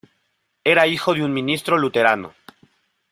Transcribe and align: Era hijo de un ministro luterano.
Era 0.63 0.87
hijo 0.87 1.13
de 1.13 1.23
un 1.23 1.31
ministro 1.31 1.77
luterano. 1.77 2.33